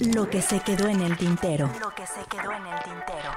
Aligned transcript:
Lo 0.00 0.28
que 0.28 0.42
se 0.42 0.58
quedó 0.60 0.88
en 0.88 1.00
el 1.00 1.16
tintero. 1.16 1.70
Lo 1.80 1.94
que 1.94 2.06
se 2.06 2.26
quedó 2.28 2.50
en 2.50 2.66
el 2.66 2.82
tintero. 2.82 3.30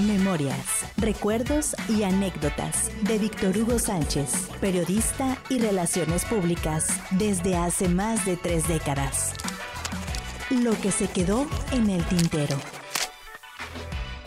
Memorias, 0.00 0.86
recuerdos 0.96 1.76
y 1.88 2.02
anécdotas 2.02 2.90
de 3.06 3.18
Víctor 3.18 3.56
Hugo 3.56 3.78
Sánchez, 3.78 4.48
periodista 4.60 5.38
y 5.48 5.58
relaciones 5.58 6.24
públicas 6.24 6.88
desde 7.12 7.54
hace 7.56 7.88
más 7.88 8.24
de 8.24 8.36
tres 8.36 8.66
décadas. 8.66 9.34
Lo 10.50 10.72
que 10.80 10.90
se 10.90 11.06
quedó 11.08 11.46
en 11.70 11.90
el 11.90 12.04
tintero. 12.08 12.56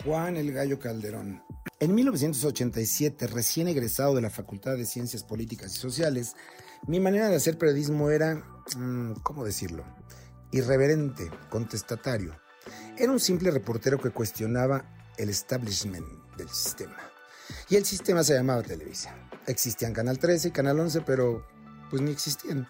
Juan 0.04 0.36
el 0.36 0.52
Gallo 0.52 0.78
Calderón. 0.78 1.42
En 1.80 1.94
1987, 1.94 3.26
recién 3.26 3.68
egresado 3.68 4.14
de 4.14 4.22
la 4.22 4.30
Facultad 4.30 4.76
de 4.76 4.86
Ciencias 4.86 5.24
Políticas 5.24 5.74
y 5.74 5.78
Sociales, 5.78 6.34
mi 6.86 7.00
manera 7.00 7.28
de 7.28 7.36
hacer 7.36 7.58
periodismo 7.58 8.10
era, 8.10 8.36
mm, 8.76 9.14
¿cómo 9.22 9.44
decirlo? 9.44 9.84
Irreverente, 10.52 11.30
contestatario. 11.50 12.38
Era 12.96 13.10
un 13.10 13.20
simple 13.20 13.50
reportero 13.50 13.98
que 13.98 14.10
cuestionaba 14.10 14.84
el 15.16 15.30
establishment 15.30 16.06
del 16.36 16.48
sistema. 16.48 16.96
Y 17.68 17.76
el 17.76 17.84
sistema 17.84 18.22
se 18.22 18.34
llamaba 18.34 18.62
Televisa. 18.62 19.14
Existían 19.46 19.92
Canal 19.92 20.18
13 20.18 20.48
y 20.48 20.50
Canal 20.52 20.78
11, 20.78 21.00
pero 21.02 21.46
pues 21.90 22.02
ni 22.02 22.10
existían. 22.10 22.68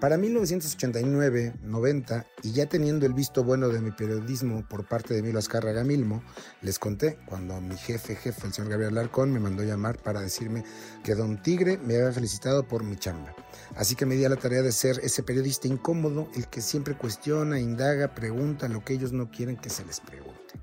Para 0.00 0.16
1989-90, 0.16 2.24
y 2.42 2.52
ya 2.52 2.64
teniendo 2.64 3.04
el 3.04 3.12
visto 3.12 3.44
bueno 3.44 3.68
de 3.68 3.82
mi 3.82 3.90
periodismo 3.90 4.66
por 4.66 4.88
parte 4.88 5.12
de 5.12 5.20
Milo 5.20 5.38
Azcárraga 5.38 5.84
Milmo, 5.84 6.24
les 6.62 6.78
conté 6.78 7.18
cuando 7.26 7.60
mi 7.60 7.76
jefe, 7.76 8.16
jefe, 8.16 8.46
el 8.46 8.54
señor 8.54 8.70
Gabriel 8.70 8.94
Larcón, 8.94 9.30
me 9.30 9.40
mandó 9.40 9.62
llamar 9.62 9.98
para 9.98 10.22
decirme 10.22 10.64
que 11.04 11.14
Don 11.14 11.42
Tigre 11.42 11.76
me 11.76 11.96
había 11.96 12.12
felicitado 12.12 12.66
por 12.66 12.82
mi 12.82 12.96
chamba. 12.96 13.34
Así 13.76 13.94
que 13.94 14.06
me 14.06 14.14
di 14.14 14.24
a 14.24 14.30
la 14.30 14.36
tarea 14.36 14.62
de 14.62 14.72
ser 14.72 14.98
ese 15.02 15.22
periodista 15.22 15.68
incómodo, 15.68 16.30
el 16.34 16.48
que 16.48 16.62
siempre 16.62 16.96
cuestiona, 16.96 17.60
indaga, 17.60 18.14
pregunta 18.14 18.68
lo 18.68 18.82
que 18.82 18.94
ellos 18.94 19.12
no 19.12 19.30
quieren 19.30 19.58
que 19.58 19.68
se 19.68 19.84
les 19.84 20.00
pregunte. 20.00 20.54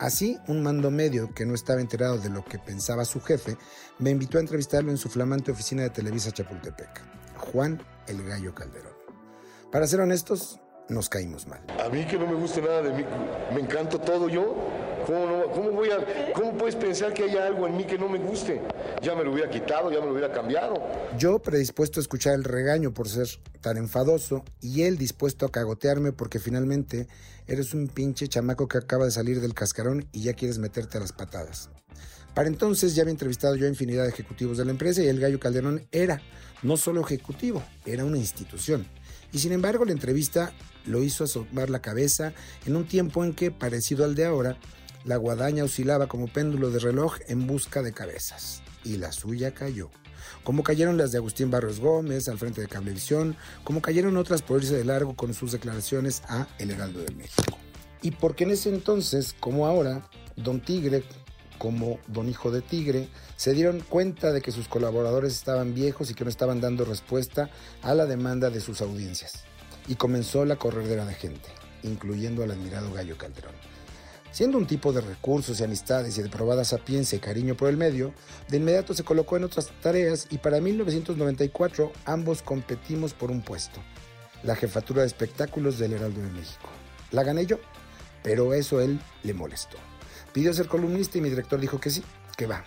Así, 0.00 0.36
un 0.48 0.64
mando 0.64 0.90
medio 0.90 1.32
que 1.32 1.46
no 1.46 1.54
estaba 1.54 1.80
enterado 1.80 2.18
de 2.18 2.28
lo 2.28 2.44
que 2.44 2.58
pensaba 2.58 3.04
su 3.04 3.20
jefe, 3.20 3.56
me 4.00 4.10
invitó 4.10 4.38
a 4.38 4.40
entrevistarlo 4.40 4.90
en 4.90 4.98
su 4.98 5.08
flamante 5.08 5.52
oficina 5.52 5.84
de 5.84 5.90
Televisa 5.90 6.32
Chapultepec. 6.32 7.21
Juan 7.42 7.82
el 8.06 8.22
Gallo 8.24 8.54
Calderón. 8.54 8.92
Para 9.70 9.86
ser 9.86 10.00
honestos, 10.00 10.60
nos 10.88 11.08
caímos 11.08 11.46
mal. 11.46 11.60
A 11.82 11.88
mí 11.88 12.04
que 12.06 12.18
no 12.18 12.26
me 12.26 12.34
gusta 12.34 12.60
nada 12.60 12.82
de 12.82 12.92
mí, 12.92 13.04
me 13.54 13.60
encanto 13.60 13.98
todo 13.98 14.28
yo. 14.28 14.56
¿Cómo, 15.06 15.72
voy 15.72 15.90
a, 15.90 16.32
¿Cómo 16.32 16.56
puedes 16.56 16.76
pensar 16.76 17.12
que 17.12 17.24
haya 17.24 17.46
algo 17.46 17.66
en 17.66 17.76
mí 17.76 17.84
que 17.84 17.98
no 17.98 18.08
me 18.08 18.18
guste? 18.18 18.62
Ya 19.02 19.16
me 19.16 19.24
lo 19.24 19.32
hubiera 19.32 19.50
quitado, 19.50 19.90
ya 19.90 19.98
me 19.98 20.06
lo 20.06 20.12
hubiera 20.12 20.32
cambiado. 20.32 20.74
Yo 21.18 21.40
predispuesto 21.40 21.98
a 21.98 22.02
escuchar 22.02 22.34
el 22.34 22.44
regaño 22.44 22.94
por 22.94 23.08
ser 23.08 23.26
tan 23.60 23.78
enfadoso 23.78 24.44
y 24.60 24.82
él 24.82 24.98
dispuesto 24.98 25.44
a 25.44 25.50
cagotearme 25.50 26.12
porque 26.12 26.38
finalmente 26.38 27.08
eres 27.48 27.74
un 27.74 27.88
pinche 27.88 28.28
chamaco 28.28 28.68
que 28.68 28.78
acaba 28.78 29.04
de 29.04 29.10
salir 29.10 29.40
del 29.40 29.54
cascarón 29.54 30.06
y 30.12 30.22
ya 30.22 30.34
quieres 30.34 30.58
meterte 30.58 30.98
a 30.98 31.00
las 31.00 31.12
patadas. 31.12 31.70
Para 32.34 32.48
entonces 32.48 32.94
ya 32.94 33.02
había 33.02 33.12
entrevistado 33.12 33.56
yo 33.56 33.66
a 33.66 33.68
infinidad 33.68 34.04
de 34.04 34.10
ejecutivos 34.10 34.56
de 34.58 34.64
la 34.64 34.70
empresa 34.70 35.02
y 35.02 35.08
el 35.08 35.20
Gallo 35.20 35.38
Calderón 35.38 35.86
era 35.92 36.20
no 36.62 36.76
solo 36.76 37.02
ejecutivo, 37.02 37.62
era 37.84 38.04
una 38.04 38.18
institución. 38.18 38.86
Y 39.32 39.38
sin 39.38 39.52
embargo 39.52 39.84
la 39.84 39.92
entrevista 39.92 40.52
lo 40.86 41.02
hizo 41.02 41.24
asomar 41.24 41.70
la 41.70 41.82
cabeza 41.82 42.32
en 42.66 42.76
un 42.76 42.86
tiempo 42.86 43.24
en 43.24 43.34
que, 43.34 43.50
parecido 43.50 44.04
al 44.04 44.14
de 44.14 44.24
ahora, 44.24 44.56
la 45.04 45.16
guadaña 45.16 45.64
oscilaba 45.64 46.06
como 46.06 46.28
péndulo 46.28 46.70
de 46.70 46.78
reloj 46.78 47.16
en 47.28 47.46
busca 47.46 47.82
de 47.82 47.92
cabezas. 47.92 48.62
Y 48.84 48.96
la 48.96 49.12
suya 49.12 49.52
cayó. 49.52 49.90
Como 50.44 50.62
cayeron 50.62 50.96
las 50.96 51.12
de 51.12 51.18
Agustín 51.18 51.50
Barros 51.50 51.80
Gómez 51.80 52.28
al 52.28 52.38
frente 52.38 52.60
de 52.60 52.68
Cablevisión, 52.68 53.36
como 53.64 53.82
cayeron 53.82 54.16
otras 54.16 54.42
por 54.42 54.60
irse 54.62 54.76
de 54.76 54.84
largo 54.84 55.14
con 55.14 55.34
sus 55.34 55.52
declaraciones 55.52 56.22
a 56.28 56.48
El 56.58 56.70
Heraldo 56.70 57.00
de 57.00 57.14
México. 57.14 57.58
Y 58.00 58.12
porque 58.12 58.44
en 58.44 58.50
ese 58.52 58.68
entonces, 58.70 59.34
como 59.38 59.66
ahora, 59.66 60.08
Don 60.36 60.60
Tigre 60.60 61.04
como 61.62 62.00
Don 62.08 62.28
Hijo 62.28 62.50
de 62.50 62.60
Tigre, 62.60 63.06
se 63.36 63.54
dieron 63.54 63.78
cuenta 63.88 64.32
de 64.32 64.40
que 64.40 64.50
sus 64.50 64.66
colaboradores 64.66 65.32
estaban 65.32 65.74
viejos 65.74 66.10
y 66.10 66.14
que 66.14 66.24
no 66.24 66.30
estaban 66.30 66.60
dando 66.60 66.84
respuesta 66.84 67.50
a 67.82 67.94
la 67.94 68.04
demanda 68.04 68.50
de 68.50 68.60
sus 68.60 68.80
audiencias. 68.80 69.44
Y 69.86 69.94
comenzó 69.94 70.44
la 70.44 70.56
corredera 70.56 71.04
de 71.04 71.14
gente, 71.14 71.48
incluyendo 71.84 72.42
al 72.42 72.50
admirado 72.50 72.92
Gallo 72.92 73.16
Calderón. 73.16 73.54
Siendo 74.32 74.58
un 74.58 74.66
tipo 74.66 74.92
de 74.92 75.02
recursos 75.02 75.60
y 75.60 75.62
amistades 75.62 76.18
y 76.18 76.22
de 76.22 76.30
probada 76.30 76.64
sapiencia 76.64 77.14
y 77.14 77.20
cariño 77.20 77.56
por 77.56 77.68
el 77.68 77.76
medio, 77.76 78.12
de 78.48 78.56
inmediato 78.56 78.92
se 78.92 79.04
colocó 79.04 79.36
en 79.36 79.44
otras 79.44 79.70
tareas 79.80 80.26
y 80.30 80.38
para 80.38 80.60
1994 80.60 81.92
ambos 82.06 82.42
competimos 82.42 83.14
por 83.14 83.30
un 83.30 83.40
puesto, 83.40 83.78
la 84.42 84.56
jefatura 84.56 85.02
de 85.02 85.06
espectáculos 85.06 85.78
del 85.78 85.92
Heraldo 85.92 86.22
de 86.22 86.30
México. 86.30 86.68
La 87.12 87.22
gané 87.22 87.46
yo, 87.46 87.60
pero 88.24 88.52
eso 88.52 88.80
él 88.80 88.98
le 89.22 89.32
molestó. 89.32 89.78
Pidió 90.32 90.52
ser 90.54 90.68
columnista 90.68 91.18
y 91.18 91.20
mi 91.20 91.28
director 91.28 91.60
dijo 91.60 91.80
que 91.80 91.90
sí, 91.90 92.02
que 92.36 92.46
va. 92.46 92.64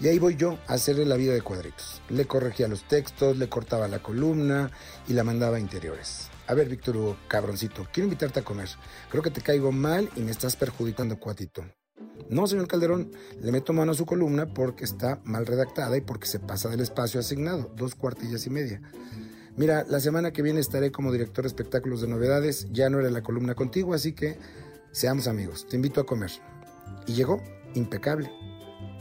Y 0.00 0.08
ahí 0.08 0.18
voy 0.18 0.34
yo 0.34 0.58
a 0.66 0.74
hacerle 0.74 1.04
la 1.04 1.16
vida 1.16 1.32
de 1.32 1.42
cuadritos. 1.42 2.02
Le 2.08 2.26
corregía 2.26 2.66
los 2.66 2.82
textos, 2.88 3.36
le 3.36 3.48
cortaba 3.48 3.86
la 3.86 4.02
columna 4.02 4.70
y 5.06 5.12
la 5.12 5.22
mandaba 5.22 5.58
a 5.58 5.60
interiores. 5.60 6.28
A 6.48 6.54
ver, 6.54 6.68
Víctor 6.68 6.96
Hugo, 6.96 7.16
cabroncito, 7.28 7.86
quiero 7.92 8.06
invitarte 8.06 8.40
a 8.40 8.44
comer. 8.44 8.68
Creo 9.10 9.22
que 9.22 9.30
te 9.30 9.42
caigo 9.42 9.70
mal 9.70 10.10
y 10.16 10.20
me 10.20 10.32
estás 10.32 10.56
perjudicando, 10.56 11.20
cuatito. 11.20 11.64
No, 12.28 12.48
señor 12.48 12.66
Calderón, 12.66 13.12
le 13.40 13.52
meto 13.52 13.72
mano 13.72 13.92
a 13.92 13.94
su 13.94 14.04
columna 14.04 14.52
porque 14.52 14.84
está 14.84 15.20
mal 15.24 15.46
redactada 15.46 15.96
y 15.96 16.00
porque 16.00 16.26
se 16.26 16.40
pasa 16.40 16.68
del 16.68 16.80
espacio 16.80 17.20
asignado, 17.20 17.72
dos 17.76 17.94
cuartillas 17.94 18.44
y 18.46 18.50
media. 18.50 18.82
Mira, 19.56 19.84
la 19.88 20.00
semana 20.00 20.32
que 20.32 20.42
viene 20.42 20.60
estaré 20.60 20.90
como 20.90 21.12
director 21.12 21.44
de 21.44 21.48
espectáculos 21.48 22.00
de 22.00 22.08
novedades, 22.08 22.68
ya 22.72 22.88
no 22.88 23.00
era 23.00 23.10
la 23.10 23.22
columna 23.22 23.54
contigo, 23.54 23.92
así 23.94 24.14
que 24.14 24.38
Seamos 24.92 25.26
amigos, 25.26 25.66
te 25.66 25.76
invito 25.76 26.02
a 26.02 26.06
comer. 26.06 26.30
Y 27.06 27.14
llegó 27.14 27.42
impecable, 27.72 28.30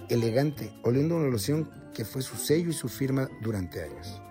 elegante, 0.08 0.74
oliendo 0.84 1.18
una 1.18 1.28
loción 1.28 1.70
que 1.94 2.06
fue 2.06 2.22
su 2.22 2.38
sello 2.38 2.70
y 2.70 2.74
su 2.74 2.88
firma 2.88 3.28
durante 3.42 3.84
años. 3.84 4.22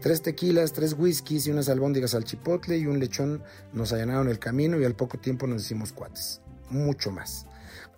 Tres 0.00 0.22
tequilas, 0.22 0.72
tres 0.72 0.96
whiskies 0.98 1.46
y 1.46 1.52
unas 1.52 1.68
albóndigas 1.68 2.16
al 2.16 2.24
chipotle 2.24 2.78
y 2.78 2.86
un 2.86 2.98
lechón 2.98 3.44
nos 3.72 3.92
allanaron 3.92 4.28
el 4.28 4.40
camino 4.40 4.80
y 4.80 4.84
al 4.84 4.96
poco 4.96 5.18
tiempo 5.18 5.46
nos 5.46 5.62
hicimos 5.62 5.92
cuates. 5.92 6.40
Mucho 6.68 7.12
más. 7.12 7.46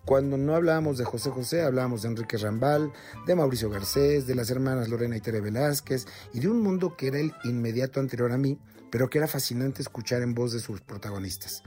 Cuando 0.04 0.36
no 0.36 0.54
hablábamos 0.54 0.98
de 0.98 1.06
José 1.06 1.30
José, 1.30 1.62
hablábamos 1.62 2.02
de 2.02 2.08
Enrique 2.08 2.36
Rambal, 2.36 2.92
de 3.26 3.34
Mauricio 3.34 3.70
Garcés, 3.70 4.26
de 4.26 4.34
las 4.34 4.50
hermanas 4.50 4.90
Lorena 4.90 5.16
y 5.16 5.22
Tere 5.22 5.40
Velázquez 5.40 6.06
y 6.34 6.40
de 6.40 6.48
un 6.48 6.60
mundo 6.60 6.98
que 6.98 7.06
era 7.06 7.18
el 7.18 7.32
inmediato 7.44 7.98
anterior 7.98 8.30
a 8.30 8.36
mí, 8.36 8.58
pero 8.90 9.08
que 9.08 9.16
era 9.16 9.26
fascinante 9.26 9.80
escuchar 9.80 10.20
en 10.20 10.34
voz 10.34 10.52
de 10.52 10.60
sus 10.60 10.82
protagonistas 10.82 11.62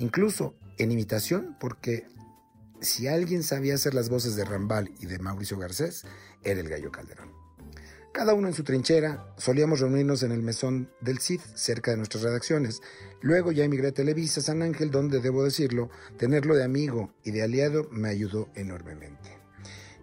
incluso 0.00 0.54
en 0.82 0.92
imitación, 0.92 1.56
porque 1.60 2.06
si 2.80 3.06
alguien 3.06 3.42
sabía 3.42 3.74
hacer 3.74 3.94
las 3.94 4.08
voces 4.08 4.36
de 4.36 4.44
Rambal 4.44 4.90
y 4.98 5.06
de 5.06 5.18
Mauricio 5.18 5.58
Garcés, 5.58 6.04
era 6.42 6.60
el 6.60 6.68
gallo 6.68 6.90
Calderón. 6.90 7.32
Cada 8.12 8.34
uno 8.34 8.48
en 8.48 8.54
su 8.54 8.64
trinchera, 8.64 9.34
solíamos 9.36 9.80
reunirnos 9.80 10.22
en 10.24 10.32
el 10.32 10.42
mesón 10.42 10.90
del 11.00 11.20
CID, 11.20 11.40
cerca 11.54 11.92
de 11.92 11.98
nuestras 11.98 12.24
redacciones. 12.24 12.80
Luego 13.20 13.52
ya 13.52 13.64
emigré 13.64 13.88
a 13.88 13.92
Televisa 13.92 14.40
San 14.40 14.62
Ángel, 14.62 14.90
donde, 14.90 15.20
debo 15.20 15.44
decirlo, 15.44 15.90
tenerlo 16.16 16.56
de 16.56 16.64
amigo 16.64 17.14
y 17.22 17.30
de 17.30 17.42
aliado 17.42 17.88
me 17.92 18.08
ayudó 18.08 18.48
enormemente. 18.56 19.39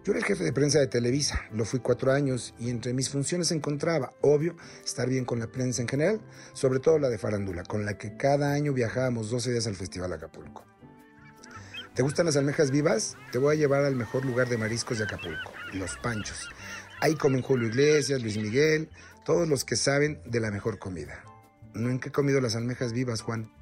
Yo 0.08 0.12
era 0.12 0.20
el 0.20 0.24
jefe 0.24 0.42
de 0.42 0.54
prensa 0.54 0.78
de 0.78 0.86
Televisa, 0.86 1.44
lo 1.52 1.66
fui 1.66 1.80
cuatro 1.80 2.12
años 2.12 2.54
y 2.58 2.70
entre 2.70 2.94
mis 2.94 3.10
funciones 3.10 3.52
encontraba, 3.52 4.14
obvio, 4.22 4.56
estar 4.82 5.06
bien 5.06 5.26
con 5.26 5.38
la 5.38 5.48
prensa 5.48 5.82
en 5.82 5.88
general, 5.88 6.22
sobre 6.54 6.80
todo 6.80 6.98
la 6.98 7.10
de 7.10 7.18
farándula, 7.18 7.62
con 7.64 7.84
la 7.84 7.98
que 7.98 8.16
cada 8.16 8.54
año 8.54 8.72
viajábamos 8.72 9.28
12 9.28 9.50
días 9.50 9.66
al 9.66 9.76
Festival 9.76 10.10
Acapulco. 10.14 10.64
¿Te 11.94 12.02
gustan 12.02 12.24
las 12.24 12.38
almejas 12.38 12.70
vivas? 12.70 13.18
Te 13.32 13.36
voy 13.36 13.54
a 13.54 13.58
llevar 13.58 13.84
al 13.84 13.96
mejor 13.96 14.24
lugar 14.24 14.48
de 14.48 14.56
mariscos 14.56 14.96
de 14.96 15.04
Acapulco, 15.04 15.52
Los 15.74 15.98
Panchos. 15.98 16.48
Ahí 17.02 17.14
comen 17.14 17.42
Julio 17.42 17.68
Iglesias, 17.68 18.22
Luis 18.22 18.38
Miguel, 18.38 18.88
todos 19.26 19.46
los 19.46 19.66
que 19.66 19.76
saben 19.76 20.22
de 20.24 20.40
la 20.40 20.50
mejor 20.50 20.78
comida. 20.78 21.22
Qué 21.74 22.08
he 22.08 22.12
comido 22.12 22.40
las 22.40 22.56
almejas 22.56 22.94
vivas, 22.94 23.20
Juan. 23.20 23.52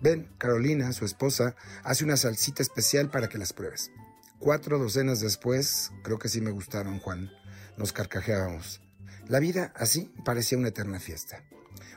Ven, 0.00 0.30
Carolina, 0.38 0.94
su 0.94 1.04
esposa, 1.04 1.56
hace 1.82 2.04
una 2.04 2.16
salsita 2.16 2.62
especial 2.62 3.10
para 3.10 3.28
que 3.28 3.36
las 3.36 3.52
pruebes. 3.52 3.90
Cuatro 4.44 4.78
docenas 4.78 5.20
después, 5.20 5.90
creo 6.02 6.18
que 6.18 6.28
sí 6.28 6.42
me 6.42 6.50
gustaron, 6.50 6.98
Juan. 6.98 7.32
Nos 7.78 7.94
carcajeábamos. 7.94 8.82
La 9.26 9.40
vida, 9.40 9.72
así, 9.74 10.12
parecía 10.22 10.58
una 10.58 10.68
eterna 10.68 11.00
fiesta. 11.00 11.42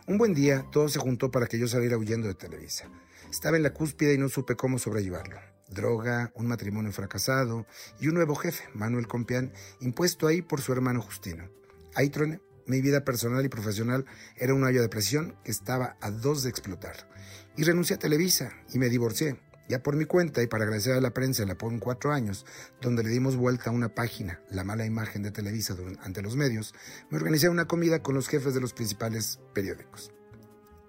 Un 0.08 0.18
buen 0.18 0.34
día, 0.34 0.66
todo 0.72 0.88
se 0.88 0.98
juntó 0.98 1.30
para 1.30 1.48
que 1.48 1.60
yo 1.60 1.68
saliera 1.68 1.98
huyendo 1.98 2.30
de 2.30 2.36
Televisa. 2.36 2.90
Estaba 3.30 3.58
en 3.58 3.64
la 3.64 3.74
cúspide 3.74 4.14
y 4.14 4.18
no 4.18 4.30
supe 4.30 4.56
cómo 4.56 4.80
sobrellevarlo. 4.80 5.42
Droga, 5.68 6.32
un 6.36 6.48
matrimonio 6.48 6.94
fracasado 6.94 7.68
y 8.00 8.08
un 8.08 8.14
nuevo 8.14 8.34
jefe, 8.34 8.64
Manuel 8.74 9.10
Compián, 9.10 9.52
impuesto 9.82 10.26
ahí 10.26 10.42
por 10.42 10.62
su 10.62 10.72
hermano 10.72 11.02
Justino. 11.02 11.50
Ahí 11.96 12.10
troné. 12.10 12.40
Mi 12.66 12.80
vida 12.80 13.04
personal 13.04 13.44
y 13.44 13.50
profesional 13.50 14.06
era 14.38 14.54
un 14.54 14.64
hoyo 14.64 14.82
de 14.82 14.88
presión 14.88 15.36
que 15.44 15.52
estaba 15.52 15.98
a 16.00 16.12
dos 16.12 16.44
de 16.44 16.50
explotar. 16.50 17.10
Y 17.58 17.64
renuncié 17.66 17.98
a 17.98 18.00
Televisa 18.00 18.54
y 18.74 18.80
me 18.80 18.88
divorcié. 18.88 19.38
Ya 19.68 19.84
por 19.84 19.96
mi 19.96 20.06
cuenta 20.06 20.42
y 20.42 20.48
para 20.48 20.64
agradecer 20.64 20.94
a 20.94 21.02
la 21.02 21.14
prensa 21.14 21.46
la 21.46 21.58
en 21.60 21.80
cuatro 21.80 22.14
años, 22.14 22.46
donde 22.82 23.04
le 23.04 23.10
dimos 23.10 23.36
vuelta 23.36 23.70
a 23.70 23.74
una 23.74 23.90
página, 23.90 24.40
la 24.50 24.64
mala 24.64 24.86
imagen 24.86 25.24
de 25.24 25.32
Televisa 25.32 25.76
ante 26.02 26.22
los 26.22 26.36
medios, 26.36 26.74
me 27.10 27.18
organicé 27.18 27.50
una 27.50 27.66
comida 27.66 28.02
con 28.02 28.16
los 28.16 28.28
jefes 28.28 28.54
de 28.54 28.62
los 28.62 28.74
principales 28.74 29.40
periódicos. 29.54 30.12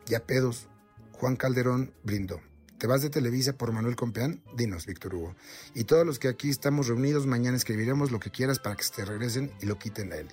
Ya 0.07 0.21
pedos, 0.21 0.69
Juan 1.13 1.37
Calderón 1.37 1.93
brindó. 2.05 2.41
¿Te 2.79 2.87
vas 2.87 3.03
de 3.03 3.11
Televisa 3.11 3.55
por 3.55 3.73
Manuel 3.73 3.97
Compeán? 3.97 4.41
Dinos, 4.57 4.87
Víctor 4.87 5.17
Hugo. 5.17 5.35
Y 5.75 5.83
todos 5.83 6.07
los 6.07 6.21
que 6.21 6.29
aquí 6.29 6.49
estamos 6.49 6.87
reunidos, 6.87 7.27
mañana 7.27 7.57
escribiremos 7.57 8.13
lo 8.13 8.21
que 8.21 8.31
quieras 8.31 8.61
para 8.61 8.77
que 8.77 8.85
te 8.95 9.05
regresen 9.05 9.53
y 9.61 9.67
lo 9.67 9.81
quiten 9.81 10.13
a 10.13 10.17
él. 10.17 10.29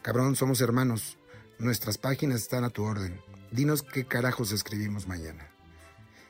Cabrón, 0.00 0.34
somos 0.34 0.62
hermanos. 0.62 1.18
Nuestras 1.58 1.98
páginas 1.98 2.40
están 2.40 2.64
a 2.64 2.70
tu 2.70 2.82
orden. 2.82 3.20
Dinos 3.50 3.82
qué 3.82 4.06
carajos 4.06 4.52
escribimos 4.52 5.06
mañana. 5.06 5.50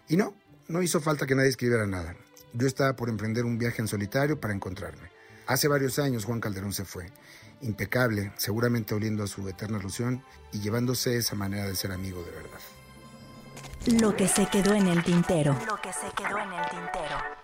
Y 0.09 0.17
no, 0.17 0.35
no 0.69 0.83
hizo 0.83 1.01
falta 1.01 1.27
que 1.27 1.35
nadie 1.35 1.51
escribiera 1.51 1.87
nada. 1.87 2.15
Yo 2.53 2.67
estaba 2.67 2.95
por 2.97 3.09
emprender 3.09 3.45
un 3.45 3.59
viaje 3.59 3.81
en 3.81 3.89
solitario 3.89 4.41
para 4.41 4.55
encontrarme. 4.55 5.11
Hace 5.47 5.69
varios 5.69 5.99
años 5.99 6.25
Juan 6.25 6.41
Calderón 6.41 6.73
se 6.73 6.85
fue. 6.85 7.11
Impecable, 7.63 8.33
seguramente 8.37 8.95
oliendo 8.95 9.25
a 9.25 9.27
su 9.27 9.49
eterna 9.49 9.79
ilusión 9.79 10.23
y 10.53 10.61
llevándose 10.61 11.17
esa 11.17 11.35
manera 11.35 11.67
de 11.67 11.77
ser 11.77 11.93
amigo 11.93 12.23
de 12.23 12.31
verdad. 12.31 14.01
Lo 14.01 14.17
que 14.17 14.29
se 14.29 14.47
quedó 14.47 14.75
en 14.75 14.87
el 14.87 15.03
tintero. 15.03 15.57
Lo 15.67 15.81
que 15.81 15.93
se 15.93 16.11
quedó 16.17 16.39
en 16.39 16.53
el 16.53 16.71
tintero. 16.71 17.43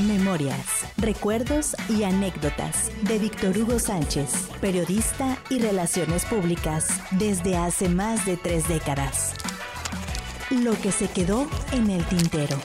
Memorias, 0.00 0.86
recuerdos 0.96 1.76
y 1.88 2.02
anécdotas 2.02 2.90
de 3.02 3.18
Víctor 3.18 3.56
Hugo 3.56 3.78
Sánchez, 3.78 4.48
periodista 4.60 5.38
y 5.48 5.60
relaciones 5.60 6.24
públicas 6.24 6.88
desde 7.12 7.56
hace 7.56 7.88
más 7.88 8.26
de 8.26 8.36
tres 8.36 8.66
décadas. 8.68 9.34
Lo 10.52 10.78
que 10.78 10.92
se 10.92 11.08
quedó 11.08 11.46
en 11.72 11.88
el 11.88 12.04
tintero. 12.04 12.58